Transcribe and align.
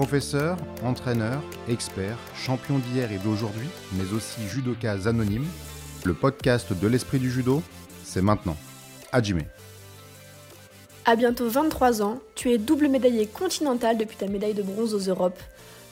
Professeur, 0.00 0.56
entraîneur, 0.82 1.42
expert, 1.68 2.16
champion 2.34 2.78
d'hier 2.78 3.12
et 3.12 3.18
d'aujourd'hui, 3.18 3.68
mais 3.92 4.14
aussi 4.14 4.40
judokas 4.48 5.06
anonyme, 5.06 5.44
le 6.06 6.14
podcast 6.14 6.72
de 6.72 6.88
l'esprit 6.88 7.18
du 7.18 7.30
judo, 7.30 7.62
c'est 8.02 8.22
maintenant. 8.22 8.56
Hajime. 9.12 9.42
À 11.04 11.16
bientôt 11.16 11.50
23 11.50 12.00
ans, 12.00 12.18
tu 12.34 12.50
es 12.50 12.56
double 12.56 12.88
médaillé 12.88 13.26
continental 13.26 13.98
depuis 13.98 14.16
ta 14.16 14.26
médaille 14.26 14.54
de 14.54 14.62
bronze 14.62 14.94
aux 14.94 15.10
Europes. 15.10 15.42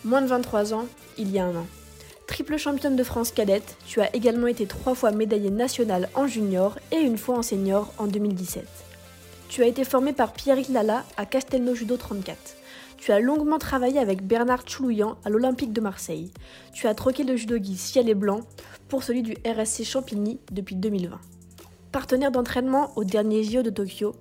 Moins 0.06 0.22
de 0.22 0.28
23 0.28 0.72
ans, 0.72 0.86
il 1.18 1.30
y 1.30 1.38
a 1.38 1.44
un 1.44 1.54
an. 1.54 1.66
Triple 2.26 2.56
championne 2.56 2.96
de 2.96 3.04
France 3.04 3.30
cadette, 3.30 3.76
tu 3.86 4.00
as 4.00 4.16
également 4.16 4.46
été 4.46 4.64
trois 4.64 4.94
fois 4.94 5.10
médaillée 5.10 5.50
nationale 5.50 6.08
en 6.14 6.26
junior 6.26 6.78
et 6.92 6.96
une 6.96 7.18
fois 7.18 7.36
en 7.36 7.42
senior 7.42 7.92
en 7.98 8.06
2017. 8.06 8.64
Tu 9.50 9.62
as 9.62 9.66
été 9.66 9.84
formé 9.84 10.14
par 10.14 10.32
Pierrick 10.32 10.70
Lala 10.70 11.04
à 11.18 11.26
Castelnau 11.26 11.74
Judo 11.74 11.98
34. 11.98 12.54
Tu 12.98 13.12
as 13.12 13.20
longuement 13.20 13.58
travaillé 13.58 14.00
avec 14.00 14.26
Bernard 14.26 14.68
Choulouyan 14.68 15.16
à 15.24 15.30
l'Olympique 15.30 15.72
de 15.72 15.80
Marseille. 15.80 16.32
Tu 16.74 16.88
as 16.88 16.94
troqué 16.94 17.22
le 17.22 17.36
judogi 17.36 17.76
ciel 17.76 18.08
et 18.08 18.14
blanc 18.14 18.40
pour 18.88 19.04
celui 19.04 19.22
du 19.22 19.36
RSC 19.46 19.84
Champigny 19.84 20.40
depuis 20.50 20.74
2020. 20.74 21.18
Partenaire 21.92 22.32
d'entraînement 22.32 22.90
au 22.96 23.04
dernier 23.04 23.44
JO 23.44 23.62
de 23.62 23.70
Tokyo, 23.70 24.14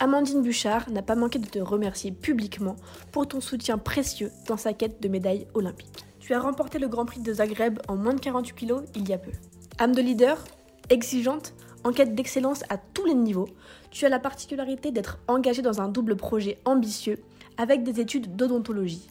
Amandine 0.00 0.42
Bouchard 0.42 0.90
n'a 0.90 1.02
pas 1.02 1.14
manqué 1.14 1.38
de 1.38 1.46
te 1.46 1.60
remercier 1.60 2.10
publiquement 2.10 2.74
pour 3.12 3.28
ton 3.28 3.40
soutien 3.40 3.78
précieux 3.78 4.32
dans 4.48 4.56
sa 4.56 4.72
quête 4.72 5.00
de 5.00 5.08
médaille 5.08 5.46
olympique. 5.54 6.04
Tu 6.18 6.34
as 6.34 6.40
remporté 6.40 6.80
le 6.80 6.88
Grand 6.88 7.06
Prix 7.06 7.20
de 7.20 7.32
Zagreb 7.32 7.78
en 7.86 7.94
moins 7.94 8.14
de 8.14 8.20
48 8.20 8.54
kg 8.54 8.74
il 8.96 9.08
y 9.08 9.12
a 9.12 9.18
peu. 9.18 9.30
Âme 9.78 9.94
de 9.94 10.02
leader, 10.02 10.42
exigeante, 10.90 11.54
en 11.84 11.92
quête 11.92 12.16
d'excellence 12.16 12.64
à 12.68 12.78
tous 12.78 13.04
les 13.04 13.14
niveaux, 13.14 13.48
tu 13.90 14.06
as 14.06 14.08
la 14.08 14.18
particularité 14.18 14.90
d'être 14.90 15.18
engagé 15.28 15.62
dans 15.62 15.80
un 15.80 15.88
double 15.88 16.16
projet 16.16 16.58
ambitieux 16.64 17.18
avec 17.58 17.82
des 17.82 18.00
études 18.00 18.36
d'odontologie. 18.36 19.08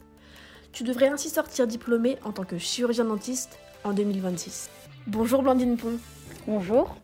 Tu 0.72 0.84
devrais 0.84 1.08
ainsi 1.08 1.28
sortir 1.28 1.66
diplômé 1.66 2.18
en 2.24 2.32
tant 2.32 2.44
que 2.44 2.58
chirurgien 2.58 3.04
dentiste 3.04 3.58
en 3.84 3.92
2026. 3.92 4.70
Bonjour 5.06 5.42
Blandine 5.42 5.76
Pont. 5.76 5.98
Bonjour. 6.46 6.96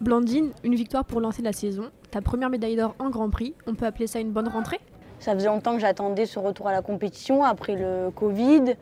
Blandine, 0.00 0.52
une 0.62 0.74
victoire 0.74 1.04
pour 1.04 1.20
lancer 1.20 1.42
la 1.42 1.52
saison, 1.52 1.90
ta 2.10 2.20
première 2.20 2.50
médaille 2.50 2.76
d'or 2.76 2.94
en 2.98 3.08
Grand 3.08 3.30
Prix, 3.30 3.54
on 3.66 3.74
peut 3.74 3.86
appeler 3.86 4.06
ça 4.06 4.20
une 4.20 4.30
bonne 4.30 4.48
rentrée? 4.48 4.78
Ça 5.18 5.34
faisait 5.34 5.46
longtemps 5.46 5.74
que 5.74 5.80
j'attendais 5.80 6.26
ce 6.26 6.38
retour 6.38 6.68
à 6.68 6.72
la 6.72 6.82
compétition, 6.82 7.42
après 7.42 7.74
le 7.74 8.10
Covid, 8.10 8.74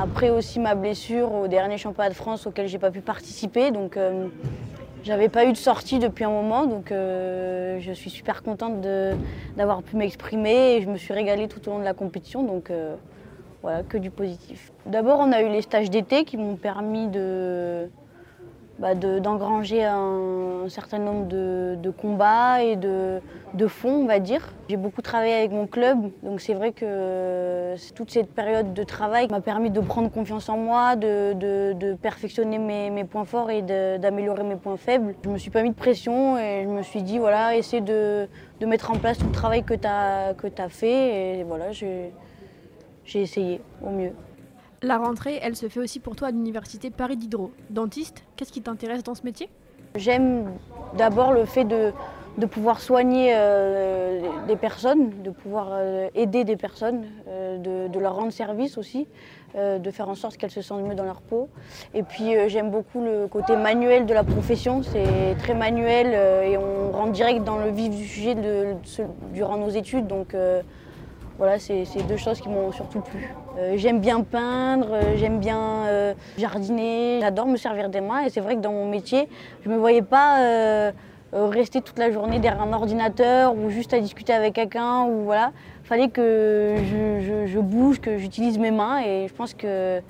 après 0.00 0.30
aussi 0.30 0.60
ma 0.60 0.76
blessure 0.76 1.32
au 1.32 1.48
dernier 1.48 1.78
championnat 1.78 2.10
de 2.10 2.14
France 2.14 2.46
auquel 2.46 2.68
j'ai 2.68 2.78
pas 2.78 2.92
pu 2.92 3.00
participer. 3.00 3.72
Donc 3.72 3.96
euh, 3.96 4.28
j'avais 5.04 5.28
pas 5.28 5.44
eu 5.44 5.52
de 5.52 5.56
sortie 5.56 5.98
depuis 5.98 6.24
un 6.24 6.30
moment, 6.30 6.66
donc 6.66 6.90
euh, 6.90 7.78
je 7.80 7.92
suis 7.92 8.10
super 8.10 8.42
contente 8.42 8.80
d'avoir 9.56 9.82
pu 9.82 9.96
m'exprimer 9.96 10.76
et 10.76 10.82
je 10.82 10.88
me 10.88 10.96
suis 10.96 11.12
régalée 11.12 11.46
tout 11.46 11.66
au 11.68 11.72
long 11.72 11.78
de 11.78 11.84
la 11.84 11.94
compétition. 11.94 12.42
Donc 12.42 12.70
euh, 12.70 12.96
voilà, 13.62 13.82
que 13.82 13.98
du 13.98 14.10
positif. 14.10 14.72
D'abord, 14.86 15.20
on 15.20 15.30
a 15.32 15.42
eu 15.42 15.48
les 15.48 15.62
stages 15.62 15.90
d'été 15.90 16.24
qui 16.24 16.36
m'ont 16.36 16.56
permis 16.56 17.08
de, 17.08 17.88
bah, 18.78 18.94
d'engranger 18.94 19.84
un, 19.84 20.68
certain 20.68 20.98
nombre 20.98 21.26
de, 21.28 21.90
combats 21.90 22.62
et 22.62 22.74
de, 22.74 23.20
de, 23.54 23.66
fonds, 23.68 24.02
on 24.02 24.06
va 24.06 24.18
dire. 24.18 24.52
J'ai 24.68 24.76
beaucoup 24.76 25.00
travaillé 25.00 25.34
avec 25.34 25.52
mon 25.52 25.66
club, 25.66 26.10
donc 26.22 26.40
c'est 26.40 26.54
vrai 26.54 26.72
que 26.72 27.74
toute 27.94 28.10
cette 28.10 28.32
période 28.32 28.74
de 28.74 28.82
travail 28.82 29.28
m'a 29.30 29.40
permis 29.40 29.70
de 29.70 29.80
prendre 29.80 30.10
confiance 30.10 30.48
en 30.48 30.56
moi, 30.56 30.96
de, 30.96 31.94
perfectionner 32.02 32.58
mes, 32.58 33.04
points 33.04 33.24
forts 33.24 33.50
et 33.50 33.62
d'améliorer 33.62 34.42
mes 34.42 34.56
points 34.56 34.76
faibles. 34.76 35.14
Je 35.24 35.28
me 35.28 35.38
suis 35.38 35.50
pas 35.50 35.62
mis 35.62 35.70
de 35.70 35.76
pression 35.76 36.36
et 36.36 36.64
je 36.64 36.68
me 36.68 36.82
suis 36.82 37.02
dit, 37.02 37.18
voilà, 37.18 37.56
essaie 37.56 37.80
de, 37.80 38.28
mettre 38.66 38.90
en 38.90 38.96
place 38.96 39.18
tout 39.18 39.26
le 39.26 39.32
travail 39.32 39.62
que 39.62 39.74
tu 39.74 39.86
as, 39.86 40.34
as 40.58 40.68
fait. 40.68 41.38
Et 41.38 41.44
voilà, 41.44 41.70
j'ai 41.70 42.12
essayé 43.14 43.60
au 43.82 43.90
mieux. 43.90 44.12
La 44.84 44.98
rentrée, 44.98 45.38
elle 45.40 45.56
se 45.56 45.70
fait 45.70 45.80
aussi 45.80 45.98
pour 45.98 46.14
toi 46.14 46.28
à 46.28 46.30
l'université 46.30 46.90
Paris 46.90 47.16
Diderot. 47.16 47.52
Dentiste, 47.70 48.22
qu'est-ce 48.36 48.52
qui 48.52 48.60
t'intéresse 48.60 49.02
dans 49.02 49.14
ce 49.14 49.22
métier? 49.22 49.48
J'aime 49.94 50.50
d'abord 50.98 51.32
le 51.32 51.46
fait 51.46 51.64
de, 51.64 51.90
pouvoir 52.50 52.80
soigner 52.80 53.32
euh, 53.34 54.20
des 54.46 54.56
personnes, 54.56 55.22
de 55.22 55.30
pouvoir 55.30 55.68
euh, 55.72 56.08
aider 56.14 56.44
des 56.44 56.56
personnes, 56.56 57.06
euh, 57.28 57.56
de, 57.88 57.98
leur 57.98 58.14
rendre 58.14 58.30
service 58.30 58.76
aussi, 58.76 59.08
de 59.54 59.90
faire 59.90 60.10
en 60.10 60.16
sorte 60.16 60.36
qu'elles 60.36 60.50
se 60.50 60.60
sentent 60.60 60.82
mieux 60.82 60.96
dans 60.96 61.04
leur 61.04 61.22
peau. 61.22 61.48
Et 61.94 62.02
puis 62.02 62.34
j'aime 62.48 62.70
beaucoup 62.70 63.00
le 63.00 63.26
côté 63.26 63.56
manuel 63.56 64.04
de 64.04 64.12
la 64.12 64.24
profession, 64.24 64.82
c'est 64.82 65.34
très 65.38 65.54
manuel 65.54 66.08
et 66.44 66.58
on 66.58 66.92
rentre 66.92 67.12
direct 67.12 67.42
dans 67.42 67.56
le 67.56 67.70
vif 67.70 67.88
du 67.88 68.04
sujet 68.04 68.36
durant 69.32 69.56
nos 69.56 69.70
études. 69.70 70.08
Voilà, 71.38 71.58
c'est 71.58 71.84
deux 72.08 72.16
choses 72.16 72.40
qui 72.40 72.48
m'ont 72.48 72.70
surtout 72.70 73.00
plu. 73.00 73.34
Euh, 73.58 73.74
j'aime 73.76 74.00
bien 74.00 74.20
peindre, 74.20 74.88
euh, 74.92 75.16
j'aime 75.16 75.40
bien 75.40 75.86
euh, 75.86 76.14
jardiner, 76.38 77.18
j'adore 77.20 77.46
me 77.46 77.56
servir 77.56 77.88
des 77.88 78.00
mains 78.00 78.24
et 78.24 78.30
c'est 78.30 78.40
vrai 78.40 78.54
que 78.54 78.60
dans 78.60 78.72
mon 78.72 78.88
métier, 78.88 79.28
je 79.64 79.68
ne 79.68 79.74
me 79.74 79.78
voyais 79.78 80.02
pas 80.02 80.92
rester 81.32 81.80
toute 81.80 81.98
la 81.98 82.12
journée 82.12 82.38
derrière 82.38 82.62
un 82.62 82.72
ordinateur 82.72 83.56
ou 83.56 83.68
juste 83.68 83.92
à 83.92 83.98
discuter 83.98 84.32
avec 84.32 84.52
quelqu'un 84.52 85.04
ou 85.04 85.24
voilà. 85.24 85.50
Fallait 85.82 86.08
que 86.08 86.76
je 87.46 87.58
bouge, 87.58 88.00
que 88.00 88.18
j'utilise 88.18 88.58
mes 88.58 88.70
mains 88.70 89.00
et 89.04 89.26
je 89.28 89.34
pense 89.34 89.52
que 89.52 90.00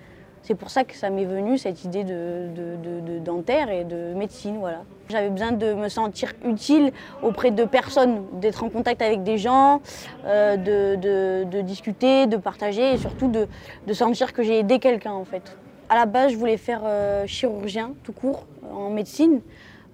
c'est 0.45 0.55
pour 0.55 0.69
ça 0.69 0.85
que 0.85 0.95
ça 0.95 1.09
m'est 1.09 1.25
venu 1.25 1.57
cette 1.57 1.85
idée 1.85 2.05
de, 2.05 3.19
dentaire 3.25 3.71
et 3.71 3.85
de 3.85 4.13
médecine. 4.15 4.59
Voilà. 4.59 4.83
J'avais 5.09 5.31
besoin 5.31 5.53
de 5.53 5.73
me 5.73 5.89
sentir 5.89 6.33
utile 6.45 6.93
auprès 7.23 7.51
de 7.51 7.65
personnes, 7.65 8.25
d'être 8.35 8.63
en 8.63 8.69
contact 8.69 9.01
avec 9.01 9.23
des 9.23 9.39
gens, 9.39 9.81
euh, 10.27 10.57
de, 10.57 11.61
discuter, 11.63 12.27
de 12.27 12.37
partager 12.37 12.93
et 12.93 12.99
surtout 12.99 13.29
de, 13.29 13.93
sentir 13.95 14.35
que 14.35 14.43
j'ai 14.43 14.59
aidé 14.59 14.79
quelqu'un 14.79 15.13
en 15.13 15.25
fait. 15.25 15.57
À 15.89 15.95
la 15.95 16.05
base, 16.05 16.33
je 16.33 16.37
voulais 16.37 16.59
faire 16.59 16.83
euh, 16.85 17.27
chirurgien 17.27 17.93
tout 18.03 18.13
court 18.13 18.45
en 18.71 18.91
médecine. 18.91 19.41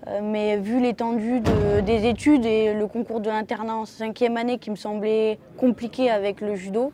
Euh, 0.06 0.20
mais 0.22 0.56
vu 0.56 0.80
l'étendue 0.80 1.40
des 1.84 2.06
études 2.06 2.46
et 2.46 2.72
le 2.72 2.86
concours 2.86 3.20
de 3.20 3.28
l'internat 3.28 3.76
en 3.76 3.84
cinquième 3.84 4.36
année 4.36 4.58
qui 4.58 4.70
me 4.70 4.76
semblait 4.76 5.38
compliqué 5.58 6.10
avec 6.10 6.40
le 6.40 6.54
judo, 6.54 6.92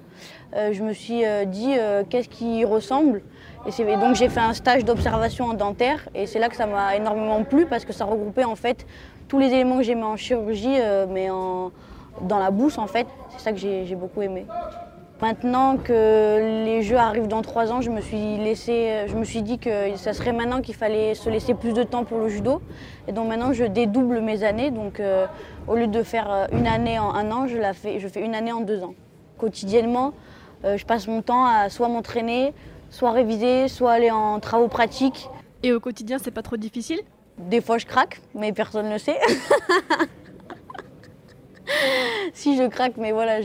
je 0.54 0.82
me 0.82 0.94
suis 0.94 1.22
dit 1.46 1.74
qu'est-ce 2.08 2.28
qui 2.28 2.64
ressemble? 2.64 3.22
Et, 3.66 3.96
donc 3.96 4.14
j'ai 4.14 4.28
fait 4.28 4.40
un 4.40 4.52
stage 4.52 4.84
d'observation 4.84 5.46
en 5.46 5.54
dentaire 5.54 6.08
et 6.14 6.26
c'est 6.26 6.38
là 6.38 6.48
que 6.48 6.54
ça 6.56 6.66
m'a 6.66 6.94
énormément 6.94 7.42
plu 7.42 7.66
parce 7.66 7.84
que 7.84 7.92
ça 7.92 8.04
regroupait 8.04 8.44
en 8.44 8.54
fait 8.54 8.86
tous 9.26 9.40
les 9.40 9.48
éléments 9.48 9.78
que 9.78 9.82
j'aimais 9.82 10.04
en 10.04 10.16
chirurgie 10.16 10.76
euh, 10.78 11.06
mais 11.08 11.28
dans 11.28 12.38
la 12.38 12.50
bouche 12.50 12.78
en 12.78 12.86
fait. 12.86 13.06
C'est 13.30 13.40
ça 13.40 13.52
que 13.52 13.58
j'ai 13.58 13.94
beaucoup 13.96 14.22
aimé. 14.22 14.46
Maintenant 15.22 15.78
que 15.78 16.64
les 16.64 16.82
jeux 16.82 16.98
arrivent 16.98 17.26
dans 17.26 17.40
trois 17.40 17.72
ans, 17.72 17.80
je 17.80 17.90
me 17.90 18.02
suis, 18.02 18.36
laissé, 18.36 19.06
je 19.08 19.16
me 19.16 19.24
suis 19.24 19.42
dit 19.42 19.58
que 19.58 19.96
ça 19.96 20.12
serait 20.12 20.32
maintenant 20.32 20.60
qu'il 20.60 20.74
fallait 20.74 21.14
se 21.14 21.30
laisser 21.30 21.54
plus 21.54 21.72
de 21.72 21.84
temps 21.84 22.04
pour 22.04 22.18
le 22.18 22.28
judo. 22.28 22.60
Et 23.08 23.12
donc 23.12 23.26
maintenant, 23.26 23.54
je 23.54 23.64
dédouble 23.64 24.20
mes 24.20 24.44
années. 24.44 24.70
Donc 24.70 25.00
euh, 25.00 25.26
au 25.68 25.74
lieu 25.74 25.86
de 25.86 26.02
faire 26.02 26.30
euh, 26.30 26.46
une 26.52 26.66
année 26.66 26.98
en 26.98 27.14
un 27.14 27.32
an, 27.32 27.46
je, 27.46 27.56
la 27.56 27.72
fais, 27.72 27.98
je 27.98 28.08
fais 28.08 28.20
une 28.20 28.34
année 28.34 28.52
en 28.52 28.60
deux 28.60 28.82
ans. 28.82 28.94
Quotidiennement, 29.38 30.12
je 30.64 30.84
passe 30.84 31.06
mon 31.06 31.22
temps 31.22 31.44
à 31.44 31.68
soit 31.68 31.88
m'entraîner, 31.88 32.52
soit 32.90 33.12
réviser, 33.12 33.68
soit 33.68 33.92
aller 33.92 34.10
en 34.10 34.40
travaux 34.40 34.68
pratiques. 34.68 35.28
Et 35.62 35.72
au 35.72 35.80
quotidien, 35.80 36.18
c'est 36.18 36.30
pas 36.30 36.42
trop 36.42 36.56
difficile? 36.56 37.00
Des 37.38 37.60
fois, 37.60 37.78
je 37.78 37.86
craque, 37.86 38.20
mais 38.34 38.52
personne 38.52 38.86
ne 38.86 38.92
le 38.92 38.98
sait. 38.98 39.18
si 42.32 42.56
je 42.56 42.66
craque, 42.68 42.96
mais 42.96 43.12
voilà, 43.12 43.42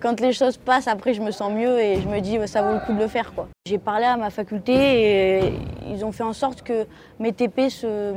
quand 0.00 0.20
les 0.20 0.32
choses 0.32 0.56
passent, 0.56 0.88
après, 0.88 1.14
je 1.14 1.20
me 1.20 1.30
sens 1.30 1.52
mieux 1.52 1.78
et 1.78 2.00
je 2.00 2.08
me 2.08 2.20
dis, 2.20 2.38
ça 2.46 2.62
vaut 2.62 2.74
le 2.74 2.80
coup 2.80 2.92
de 2.92 2.98
le 2.98 3.06
faire. 3.06 3.32
J'ai 3.66 3.78
parlé 3.78 4.06
à 4.06 4.16
ma 4.16 4.30
faculté 4.30 4.72
et 4.72 5.52
ils 5.88 6.04
ont 6.04 6.12
fait 6.12 6.22
en 6.22 6.32
sorte 6.32 6.62
que 6.62 6.86
mes 7.18 7.32
TP 7.32 7.68
se, 7.68 8.14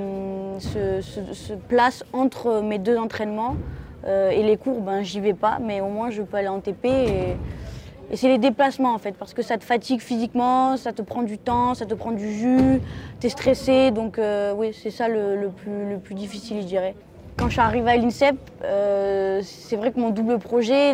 se, 0.59 1.53
placent 1.67 2.05
entre 2.13 2.61
mes 2.61 2.79
deux 2.79 2.97
entraînements. 2.97 3.55
Euh, 4.05 4.31
et 4.31 4.43
les 4.43 4.57
cours, 4.57 4.81
ben, 4.81 5.01
j'y 5.03 5.19
vais 5.19 5.33
pas, 5.33 5.59
mais 5.61 5.81
au 5.81 5.87
moins, 5.87 6.09
je 6.09 6.21
peux 6.23 6.37
aller 6.37 6.47
en 6.47 6.59
TP. 6.59 6.85
Et, 6.85 7.37
et 8.11 8.17
c'est 8.17 8.27
les 8.27 8.37
déplacements 8.37 8.93
en 8.93 8.97
fait, 8.97 9.13
parce 9.13 9.33
que 9.33 9.41
ça 9.41 9.57
te 9.57 9.63
fatigue 9.63 10.01
physiquement, 10.01 10.77
ça 10.77 10.91
te 10.93 11.01
prend 11.01 11.23
du 11.23 11.37
temps, 11.37 11.73
ça 11.73 11.85
te 11.85 11.93
prend 11.93 12.11
du 12.11 12.31
jus, 12.33 12.81
tu 13.19 13.27
es 13.27 13.29
stressé, 13.29 13.91
donc 13.91 14.19
euh, 14.19 14.53
oui, 14.55 14.71
c'est 14.73 14.91
ça 14.91 15.07
le, 15.07 15.49
plus, 15.49 15.89
le 15.89 15.97
plus 15.99 16.13
difficile, 16.13 16.61
je 16.61 16.67
dirais. 16.67 16.95
Quand 17.37 17.47
je 17.47 17.53
suis 17.53 17.61
arrivée 17.61 17.91
à 17.91 17.97
l'INSEP, 17.97 18.35
euh, 18.63 19.41
c'est 19.43 19.75
vrai 19.75 19.91
que 19.91 19.99
mon 19.99 20.11
double 20.11 20.37
projet, 20.37 20.91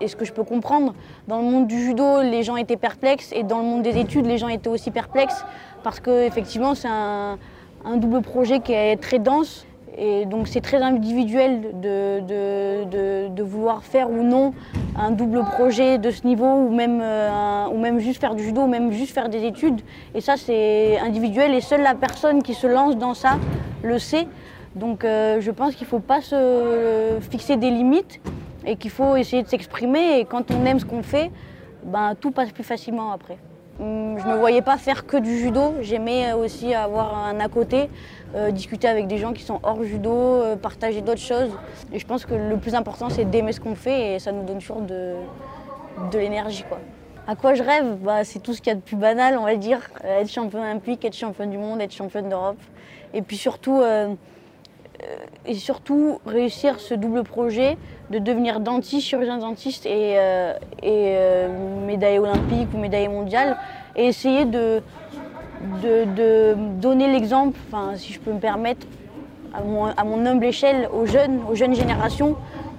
et 0.00 0.08
ce 0.08 0.16
que 0.16 0.24
je 0.24 0.32
peux 0.32 0.42
comprendre, 0.42 0.94
dans 1.28 1.38
le 1.38 1.44
monde 1.44 1.66
du 1.68 1.78
judo, 1.78 2.22
les 2.22 2.42
gens 2.42 2.56
étaient 2.56 2.76
perplexes, 2.76 3.32
et 3.32 3.44
dans 3.44 3.58
le 3.58 3.64
monde 3.64 3.82
des 3.82 3.96
études, 3.98 4.26
les 4.26 4.38
gens 4.38 4.48
étaient 4.48 4.68
aussi 4.68 4.90
perplexes, 4.90 5.44
parce 5.84 6.00
qu'effectivement, 6.00 6.74
c'est 6.74 6.88
un, 6.88 7.38
double 7.96 8.22
projet 8.22 8.60
qui 8.60 8.72
est 8.72 8.96
très 8.96 9.18
dense. 9.18 9.66
Et 9.98 10.24
donc 10.24 10.46
c'est 10.46 10.60
très 10.60 10.80
individuel 10.80 11.80
de, 11.80 13.42
vouloir 13.42 13.82
faire 13.82 14.08
ou 14.10 14.22
non 14.22 14.54
un 14.96 15.10
double 15.10 15.42
projet 15.44 15.98
de 15.98 16.10
ce 16.10 16.26
niveau 16.26 16.46
ou 16.46 16.70
même, 16.70 17.00
euh, 17.02 17.66
ou 17.72 17.78
même 17.78 17.98
juste 17.98 18.20
faire 18.20 18.34
du 18.34 18.44
judo 18.44 18.62
ou 18.62 18.66
même 18.68 18.92
juste 18.92 19.12
faire 19.12 19.28
des 19.28 19.44
études. 19.44 19.80
Et 20.14 20.20
ça 20.20 20.36
c'est 20.36 20.98
individuel 21.00 21.54
et 21.54 21.60
seule 21.60 21.82
la 21.82 21.94
personne 21.94 22.42
qui 22.42 22.54
se 22.54 22.68
lance 22.68 22.96
dans 22.96 23.14
ça 23.14 23.38
le 23.82 23.98
sait. 23.98 24.28
Donc 24.74 25.04
euh, 25.04 25.40
je 25.40 25.50
pense 25.50 25.74
qu'il 25.74 25.86
ne 25.86 25.90
faut 25.90 26.00
pas 26.00 26.20
se 26.20 27.18
fixer 27.30 27.56
des 27.56 27.70
limites 27.70 28.20
et 28.64 28.76
qu'il 28.76 28.90
faut 28.90 29.16
essayer 29.16 29.42
de 29.42 29.48
s'exprimer. 29.48 30.20
Et 30.20 30.24
quand 30.24 30.50
on 30.50 30.64
aime 30.64 30.78
ce 30.78 30.84
qu'on 30.84 31.02
fait, 31.02 31.30
ben, 31.84 32.14
tout 32.18 32.30
passe 32.30 32.52
plus 32.52 32.64
facilement 32.64 33.12
après. 33.12 33.38
Hum, 33.80 34.18
je 34.18 34.26
ne 34.26 34.32
me 34.32 34.38
voyais 34.38 34.60
pas 34.60 34.76
faire 34.76 35.06
que 35.06 35.16
du 35.16 35.38
judo, 35.38 35.74
j'aimais 35.80 36.34
aussi 36.34 36.74
avoir 36.74 37.16
un 37.16 37.40
à 37.40 37.48
côté, 37.48 37.88
euh, 38.34 38.50
discuter 38.50 38.86
avec 38.86 39.06
des 39.06 39.16
gens 39.16 39.32
qui 39.32 39.42
sont 39.42 39.58
hors 39.62 39.82
judo, 39.82 40.12
euh, 40.12 40.56
partager 40.56 41.00
d'autres 41.00 41.20
choses. 41.20 41.50
Et 41.90 41.98
je 41.98 42.06
pense 42.06 42.26
que 42.26 42.34
le 42.34 42.58
plus 42.58 42.74
important 42.74 43.08
c'est 43.08 43.24
d'aimer 43.24 43.52
ce 43.52 43.60
qu'on 43.60 43.74
fait 43.74 44.14
et 44.14 44.18
ça 44.18 44.32
nous 44.32 44.42
donne 44.42 44.58
toujours 44.58 44.82
de, 44.82 45.14
l'énergie. 46.12 46.64
quoi. 46.68 46.78
À 47.26 47.36
quoi 47.36 47.54
je 47.54 47.62
rêve? 47.62 47.96
Bah, 48.02 48.22
C'est 48.24 48.40
tout 48.40 48.52
ce 48.52 48.60
qu'il 48.60 48.68
y 48.68 48.72
a 48.72 48.76
de 48.76 48.82
plus 48.82 48.96
banal, 48.96 49.38
on 49.38 49.44
va 49.44 49.56
dire. 49.56 49.80
Euh, 50.04 50.20
être 50.20 50.30
champion 50.30 50.60
olympique, 50.60 51.02
être 51.06 51.16
champion 51.16 51.46
du 51.46 51.56
monde, 51.56 51.80
être 51.80 51.94
championne 51.94 52.28
d'Europe. 52.28 52.60
Et 53.14 53.22
puis 53.22 53.38
surtout, 53.38 53.82
et 55.46 55.54
surtout 55.54 56.20
réussir 56.26 56.80
ce 56.80 56.94
double 56.94 57.24
projet 57.24 57.76
de 58.10 58.18
devenir 58.18 58.60
dentiste, 58.60 59.06
chirurgien 59.06 59.38
dentiste 59.38 59.86
et, 59.86 60.16
euh, 60.18 60.52
et 60.82 61.14
euh, 61.16 61.86
médaille 61.86 62.18
olympique 62.18 62.68
ou 62.74 62.78
médaille 62.78 63.08
mondiale 63.08 63.56
et 63.96 64.06
essayer 64.06 64.44
de, 64.44 64.82
de, 65.82 66.54
donner 66.80 67.10
l'exemple, 67.10 67.58
si 67.96 68.12
je 68.12 68.20
peux 68.20 68.32
me 68.32 68.38
permettre, 68.38 68.86
à 69.52 69.62
mon, 70.04 70.26
humble 70.26 70.44
échelle 70.44 70.88
aux 70.92 71.06
jeunes, 71.06 71.40
aux 71.50 71.54
jeunes 71.54 71.74
générations, 71.74 72.36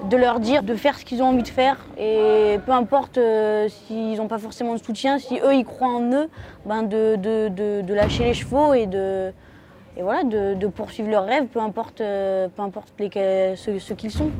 de 0.10 0.18
leur 0.18 0.40
dire 0.40 0.64
de 0.64 0.74
faire 0.74 0.98
ce 0.98 1.06
qu'ils 1.06 1.22
ont 1.22 1.28
envie 1.28 1.44
de 1.44 1.48
faire 1.48 1.78
et 1.96 2.58
peu 2.66 2.72
importe 2.72 3.20
euh, 3.20 3.70
s'ils 3.70 4.18
n'ont 4.18 4.28
pas 4.28 4.40
forcément 4.40 4.74
de 4.74 4.80
soutien, 4.80 5.20
si 5.20 5.36
eux 5.36 5.54
ils 5.54 5.66
croient 5.66 5.90
en 5.90 6.12
eux, 6.12 6.30
ben 6.66 6.82
de, 6.82 7.18
de, 7.18 7.82
de 7.82 7.94
lâcher 7.94 8.24
les 8.24 8.34
chevaux 8.34 8.74
et 8.74 8.88
de, 8.88 9.32
et 9.98 10.02
voilà, 10.02 10.24
de, 10.24 10.68
poursuivre 10.68 11.10
leurs 11.10 11.26
rêves, 11.26 11.48
peu 11.48 11.60
importe, 11.60 11.98
peu 11.98 12.62
importe 12.62 12.94
les, 13.00 13.56
ce, 13.56 13.78
ce 13.78 13.94
qu'ils 13.94 14.12
sont. 14.12 14.32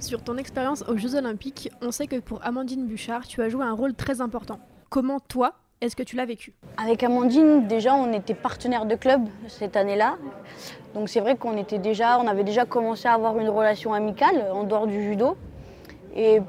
Sur 0.00 0.22
ton 0.22 0.36
expérience 0.36 0.84
aux 0.88 0.96
Jeux 0.96 1.16
Olympiques, 1.16 1.70
on 1.82 1.90
sait 1.90 2.06
que 2.06 2.20
pour 2.20 2.44
Amandine 2.44 2.86
Bouchard, 2.86 3.26
tu 3.26 3.42
as 3.42 3.48
joué 3.48 3.64
un 3.64 3.72
rôle 3.72 3.94
très 3.94 4.20
important. 4.20 4.60
Comment 4.90 5.18
toi, 5.18 5.54
est-ce 5.80 5.94
que 5.94 6.02
tu 6.02 6.16
l'as 6.16 6.24
vécu? 6.24 6.52
Avec 6.76 7.02
Amandine, 7.02 7.66
déjà, 7.66 7.94
on 7.94 8.12
était 8.12 8.34
partenaire 8.34 8.86
de 8.86 8.94
club 8.94 9.22
cette 9.46 9.76
année-là. 9.76 10.16
Donc 10.94 11.08
c'est 11.08 11.20
vrai 11.20 11.36
qu'on 11.36 11.56
était 11.56 11.78
déjà, 11.78 12.18
on 12.18 12.26
avait 12.26 12.44
déjà 12.44 12.64
commencé 12.64 13.06
à 13.06 13.14
avoir 13.14 13.38
une 13.38 13.48
relation 13.48 13.92
amicale 13.92 14.46
en 14.52 14.64
dehors 14.64 14.86
du 14.86 15.02
judo. 15.02 15.36
Et, 16.16 16.40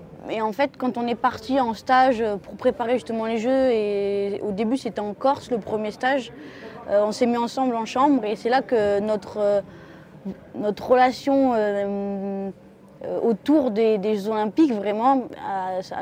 en 0.41 0.51
fait, 0.51 0.71
quand 0.77 0.97
on 0.97 1.07
est 1.07 1.15
parti 1.15 1.59
en 1.59 1.73
stage 1.73 2.23
pour 2.43 2.55
préparer 2.55 2.93
justement 2.93 3.25
les 3.25 3.37
Jeux, 3.37 3.71
et 3.71 4.41
au 4.41 4.51
début 4.51 4.77
c'était 4.77 4.99
en 4.99 5.13
Corse 5.13 5.51
le 5.51 5.59
premier 5.59 5.91
stage, 5.91 6.31
euh, 6.89 7.03
on 7.05 7.11
s'est 7.11 7.25
mis 7.25 7.37
ensemble 7.37 7.75
en 7.75 7.85
chambre 7.85 8.25
et 8.25 8.35
c'est 8.35 8.49
là 8.49 8.61
que 8.61 8.99
notre, 8.99 9.37
euh, 9.37 9.61
notre 10.55 10.89
relation 10.89 11.53
euh, 11.53 12.49
euh, 13.05 13.19
autour 13.21 13.71
des, 13.71 13.99
Jeux 14.15 14.29
Olympiques 14.29 14.73
vraiment 14.73 15.27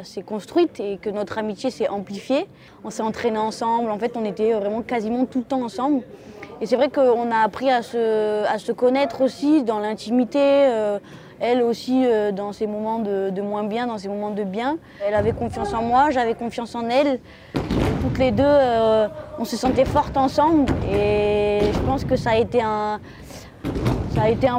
s'est 0.04 0.24
construite 0.24 0.80
et 0.80 0.98
que 0.98 1.12
notre 1.12 1.38
amitié 1.38 1.70
s'est 1.70 1.90
amplifiée. 1.90 2.48
On 2.84 2.90
s'est 2.90 3.04
entraîné 3.04 3.38
ensemble, 3.38 3.92
en 3.92 4.00
fait 4.00 4.18
on 4.18 4.26
était 4.26 4.54
vraiment 4.54 4.82
quasiment 4.82 5.26
tout 5.26 5.40
le 5.40 5.46
temps 5.46 5.64
ensemble. 5.64 6.02
Et 6.60 6.66
c'est 6.66 6.76
vrai 6.76 6.90
qu'on 6.90 7.30
a 7.32 7.38
appris 7.38 7.70
à 7.70 7.84
se, 7.84 8.44
à 8.46 8.58
se, 8.58 8.72
connaître 8.72 9.22
aussi 9.22 9.64
dans 9.64 9.80
l'intimité, 9.80 10.40
euh, 10.42 10.98
elle 11.40 11.62
aussi 11.62 12.06
euh, 12.06 12.32
dans 12.32 12.54
ses 12.54 12.68
moments 12.68 13.00
de, 13.00 13.42
moins 13.42 13.64
bien, 13.64 13.88
dans 13.88 13.98
ses 13.98 14.08
moments 14.08 14.32
de 14.32 14.44
bien. 14.44 14.78
Elle 15.06 15.14
avait 15.14 15.34
confiance 15.34 15.74
en 15.74 15.82
moi, 15.82 16.10
j'avais 16.12 16.34
confiance 16.34 16.76
en 16.76 16.90
elle. 16.90 17.20
Toutes 18.02 18.20
les 18.20 18.32
deux, 18.32 18.56
on 19.40 19.46
se 19.46 19.58
sentait 19.58 19.86
fortes 19.86 20.16
ensemble 20.16 20.72
et 20.92 21.60
je 21.74 21.80
pense 21.80 22.06
que 22.06 22.16
ça 22.16 22.32
a 22.32 22.38
été 22.38 22.62
un, 22.62 23.00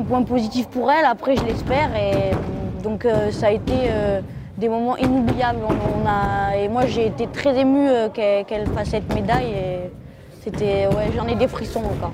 point 0.03 0.23
positif 0.23 0.69
pour 0.69 0.91
elle, 0.91 1.05
après 1.05 1.37
je 1.37 1.45
l'espère. 1.45 1.91
Et 1.97 2.33
donc 2.83 3.05
euh, 3.05 3.31
ça 3.31 3.49
a 3.49 3.51
été 3.51 3.73
euh, 3.91 4.21
des 4.57 4.69
moments 4.69 4.97
inoubliables. 4.97 5.61
Et 6.57 6.69
moi 6.69 6.87
j'ai 6.87 7.07
été 7.07 7.27
très 7.27 7.59
émue 7.59 7.89
euh, 7.89 8.09
qu'elle 8.09 8.67
fasse 8.69 8.91
cette 8.91 9.13
médaille. 9.15 9.53
Et 10.47 10.87
ouais, 10.87 11.11
j'en 11.15 11.27
ai 11.27 11.35
des 11.35 11.49
frissons 11.49 11.83
encore. 11.85 12.13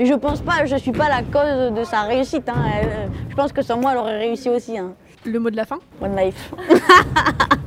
Mais 0.00 0.06
je 0.06 0.14
pense 0.14 0.40
pas, 0.40 0.64
je 0.64 0.76
suis 0.76 0.92
pas 0.92 1.10
la 1.10 1.22
cause 1.22 1.74
de 1.78 1.84
sa 1.84 2.04
réussite. 2.04 2.48
Hein. 2.48 2.64
je 3.28 3.34
pense 3.34 3.52
que 3.52 3.60
sans 3.60 3.76
moi 3.76 3.92
elle 3.92 3.98
aurait 3.98 4.18
réussi 4.18 4.48
aussi. 4.48 4.78
Hein. 4.78 4.94
Le 5.26 5.38
mot 5.38 5.50
de 5.50 5.56
la 5.56 5.66
fin? 5.66 5.78
One 6.00 6.16
life. 6.16 6.54